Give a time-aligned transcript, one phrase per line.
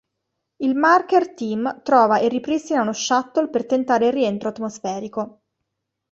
[0.63, 5.41] Il Marker Team trova e ripristina uno shuttle per tentare il rientro atmosferico.